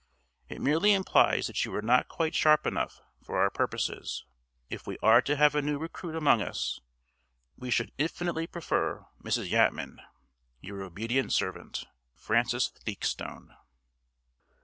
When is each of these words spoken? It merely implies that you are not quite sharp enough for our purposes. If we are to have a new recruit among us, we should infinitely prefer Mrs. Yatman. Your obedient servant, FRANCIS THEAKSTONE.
It 0.49 0.61
merely 0.61 0.93
implies 0.93 1.45
that 1.45 1.63
you 1.63 1.75
are 1.75 1.81
not 1.83 2.07
quite 2.09 2.33
sharp 2.33 2.65
enough 2.65 3.01
for 3.21 3.39
our 3.39 3.51
purposes. 3.51 4.25
If 4.67 4.87
we 4.87 4.97
are 5.03 5.21
to 5.21 5.35
have 5.35 5.53
a 5.53 5.61
new 5.61 5.77
recruit 5.77 6.15
among 6.15 6.41
us, 6.41 6.79
we 7.55 7.69
should 7.69 7.91
infinitely 7.99 8.47
prefer 8.47 9.05
Mrs. 9.23 9.51
Yatman. 9.51 10.01
Your 10.59 10.81
obedient 10.81 11.33
servant, 11.33 11.85
FRANCIS 12.15 12.69
THEAKSTONE. 12.83 13.55